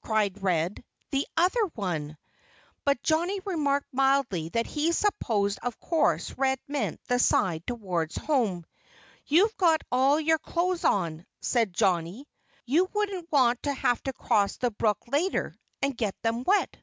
[0.00, 0.84] cried Red.
[1.10, 2.16] "The other one!"
[2.84, 8.64] But Johnnie remarked mildly that he supposed of course Red meant the side towards home.
[9.26, 12.28] "You've got all your clothes on," said Johnnie.
[12.64, 15.52] "You wouldn't want to have to cross the brook, later,
[15.82, 16.76] and get them wet."